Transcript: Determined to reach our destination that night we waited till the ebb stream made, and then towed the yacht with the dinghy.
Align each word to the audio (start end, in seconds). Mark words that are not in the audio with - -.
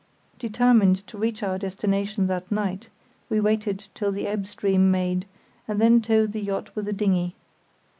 Determined 0.39 1.05
to 1.05 1.15
reach 1.19 1.43
our 1.43 1.59
destination 1.59 2.25
that 2.25 2.51
night 2.51 2.89
we 3.29 3.39
waited 3.39 3.87
till 3.93 4.11
the 4.11 4.25
ebb 4.25 4.47
stream 4.47 4.89
made, 4.89 5.27
and 5.67 5.79
then 5.79 6.01
towed 6.01 6.31
the 6.31 6.41
yacht 6.41 6.75
with 6.75 6.85
the 6.85 6.93
dinghy. 6.93 7.35